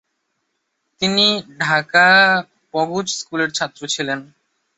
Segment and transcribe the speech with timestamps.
[1.01, 1.25] তিনি
[1.59, 2.07] ঢাকা
[2.73, 4.19] পগোজ স্কুলের ছাত্র ছিলেন।